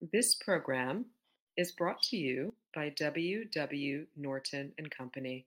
This 0.00 0.34
program 0.34 1.04
is 1.58 1.72
brought 1.72 2.00
to 2.04 2.16
you 2.16 2.54
by 2.74 2.88
W. 2.88 3.44
W. 3.44 4.06
Norton 4.16 4.72
and 4.78 4.90
Company, 4.90 5.44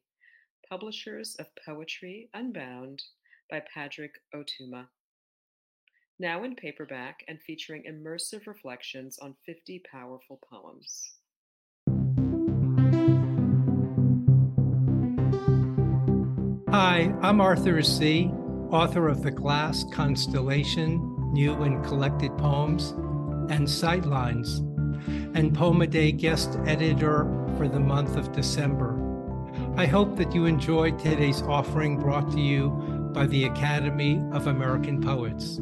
publishers 0.70 1.36
of 1.40 1.48
Poetry 1.66 2.30
Unbound 2.36 3.02
by 3.50 3.64
Padraig 3.74 4.12
Ó 4.36 4.44
Tuama. 4.46 4.86
Now 6.20 6.44
in 6.44 6.56
paperback 6.56 7.24
and 7.28 7.42
featuring 7.42 7.86
immersive 7.90 8.46
reflections 8.46 9.18
on 9.18 9.34
50 9.44 9.82
powerful 9.92 10.40
poems. 10.48 11.14
Hi, 16.70 17.12
I'm 17.24 17.42
Arthur 17.42 17.82
Sze, 17.82 18.30
author 18.70 19.08
of 19.08 19.24
The 19.24 19.32
Glass 19.32 19.84
Constellation, 19.92 21.34
New 21.34 21.64
and 21.64 21.84
Collected 21.84 22.38
Poems, 22.38 22.94
and 23.50 23.68
Sightlines, 23.68 24.60
and 25.36 25.54
Poem 25.54 25.82
a 25.82 25.88
Day 25.88 26.12
guest 26.12 26.58
editor 26.66 27.26
for 27.58 27.68
the 27.68 27.80
month 27.80 28.16
of 28.16 28.32
December. 28.32 29.00
I 29.76 29.86
hope 29.86 30.16
that 30.18 30.34
you 30.34 30.46
enjoyed 30.46 31.00
today's 31.00 31.42
offering 31.42 32.00
brought 32.00 32.32
to 32.32 32.40
you 32.40 32.70
by 33.14 33.28
the 33.28 33.46
Academy 33.46 34.22
of 34.32 34.48
American 34.48 35.02
Poets. 35.02 35.60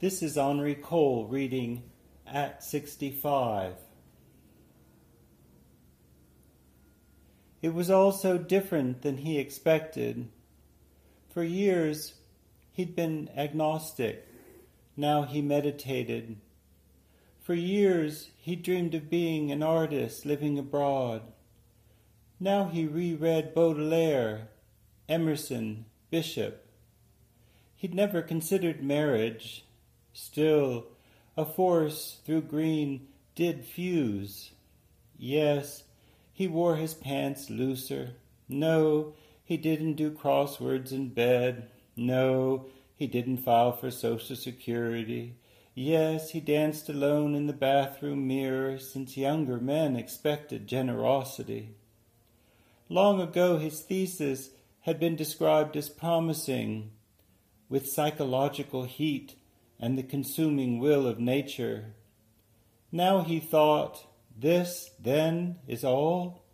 This 0.00 0.22
is 0.22 0.38
Henri 0.38 0.74
Cole 0.76 1.28
reading 1.28 1.82
at 2.32 2.62
65. 2.62 3.74
It 7.62 7.74
was 7.74 7.90
all 7.90 8.12
so 8.12 8.38
different 8.38 9.02
than 9.02 9.18
he 9.18 9.38
expected. 9.38 10.28
For 11.28 11.44
years, 11.44 12.14
he'd 12.72 12.96
been 12.96 13.28
agnostic. 13.36 14.26
Now 14.96 15.22
he 15.22 15.42
meditated. 15.42 16.36
For 17.40 17.54
years, 17.54 18.30
he 18.38 18.56
dreamed 18.56 18.94
of 18.94 19.10
being 19.10 19.50
an 19.50 19.62
artist 19.62 20.24
living 20.24 20.58
abroad. 20.58 21.22
Now 22.38 22.64
he 22.68 22.86
reread 22.86 23.54
Baudelaire, 23.54 24.48
Emerson, 25.08 25.84
Bishop. 26.10 26.66
He'd 27.76 27.94
never 27.94 28.22
considered 28.22 28.82
marriage. 28.82 29.64
Still, 30.12 30.86
a 31.36 31.44
force 31.44 32.20
through 32.24 32.42
green 32.42 33.08
did 33.34 33.64
fuse. 33.64 34.52
Yes, 35.16 35.84
he 36.32 36.46
wore 36.46 36.76
his 36.76 36.94
pants 36.94 37.50
looser. 37.50 38.14
No, 38.48 39.14
he 39.44 39.56
didn't 39.56 39.94
do 39.94 40.10
crosswords 40.10 40.92
in 40.92 41.08
bed. 41.10 41.68
No, 41.96 42.66
he 42.94 43.06
didn't 43.06 43.38
file 43.38 43.72
for 43.72 43.90
Social 43.90 44.36
Security. 44.36 45.36
Yes, 45.74 46.30
he 46.30 46.40
danced 46.40 46.88
alone 46.88 47.34
in 47.34 47.46
the 47.46 47.52
bathroom 47.52 48.26
mirror 48.26 48.78
since 48.78 49.16
younger 49.16 49.58
men 49.58 49.96
expected 49.96 50.66
generosity. 50.66 51.74
Long 52.88 53.20
ago, 53.20 53.58
his 53.58 53.80
thesis 53.80 54.50
had 54.80 54.98
been 54.98 55.16
described 55.16 55.76
as 55.76 55.88
promising, 55.88 56.90
with 57.68 57.88
psychological 57.88 58.84
heat 58.84 59.36
and 59.80 59.96
the 59.96 60.02
consuming 60.02 60.78
will 60.78 61.06
of 61.06 61.18
nature. 61.18 61.94
Now 62.92 63.22
he 63.22 63.40
thought, 63.40 64.06
this, 64.38 64.90
then, 65.00 65.56
is 65.66 65.84
all? 65.84 66.44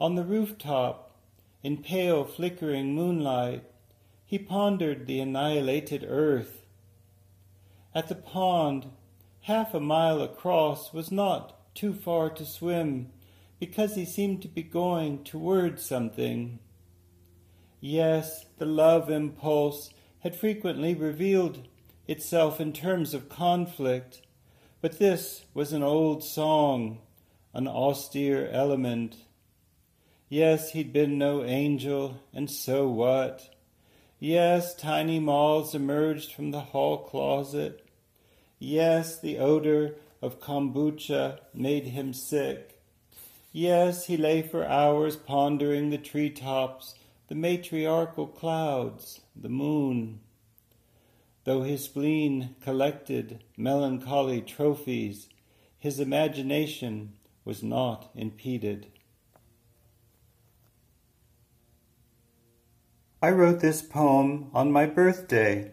On 0.00 0.16
the 0.16 0.24
rooftop, 0.24 1.16
in 1.62 1.76
pale 1.78 2.24
flickering 2.24 2.94
moonlight, 2.94 3.64
he 4.24 4.38
pondered 4.38 5.06
the 5.06 5.20
annihilated 5.20 6.04
earth. 6.08 6.64
At 7.94 8.08
the 8.08 8.14
pond, 8.14 8.90
half 9.42 9.74
a 9.74 9.80
mile 9.80 10.22
across, 10.22 10.92
was 10.92 11.12
not 11.12 11.74
too 11.74 11.92
far 11.92 12.30
to 12.30 12.44
swim, 12.44 13.12
because 13.60 13.94
he 13.94 14.04
seemed 14.04 14.42
to 14.42 14.48
be 14.48 14.62
going 14.62 15.22
toward 15.22 15.78
something. 15.78 16.58
Yes, 17.80 18.46
the 18.58 18.66
love 18.66 19.10
impulse 19.10 19.90
had 20.20 20.34
frequently 20.34 20.94
revealed 20.94 21.68
itself 22.08 22.60
in 22.60 22.72
terms 22.72 23.14
of 23.14 23.28
conflict, 23.28 24.22
but 24.80 24.98
this 24.98 25.44
was 25.54 25.72
an 25.72 25.82
old 25.82 26.24
song, 26.24 26.98
an 27.54 27.68
austere 27.68 28.48
element. 28.48 29.16
Yes, 30.28 30.72
he'd 30.72 30.92
been 30.92 31.18
no 31.18 31.44
angel, 31.44 32.20
and 32.32 32.50
so 32.50 32.88
what? 32.88 33.54
Yes, 34.18 34.74
tiny 34.74 35.20
moths 35.20 35.74
emerged 35.74 36.32
from 36.32 36.50
the 36.50 36.60
hall 36.60 36.98
closet. 36.98 37.86
Yes, 38.58 39.18
the 39.20 39.38
odor 39.38 39.96
of 40.20 40.40
kombucha 40.40 41.40
made 41.52 41.86
him 41.88 42.12
sick. 42.12 42.80
Yes, 43.52 44.06
he 44.06 44.16
lay 44.16 44.42
for 44.42 44.64
hours 44.64 45.16
pondering 45.16 45.90
the 45.90 45.98
tree 45.98 46.30
tops, 46.30 46.94
the 47.28 47.34
matriarchal 47.34 48.26
clouds, 48.26 49.20
the 49.36 49.48
moon 49.48 50.20
though 51.44 51.62
his 51.62 51.84
spleen 51.84 52.56
collected 52.60 53.42
melancholy 53.56 54.40
trophies, 54.40 55.28
his 55.78 55.98
imagination 55.98 57.14
was 57.44 57.62
not 57.62 58.10
impeded. 58.14 58.86
I 63.20 63.30
wrote 63.30 63.60
this 63.60 63.82
poem 63.82 64.50
on 64.52 64.72
my 64.72 64.86
birthday. 64.86 65.72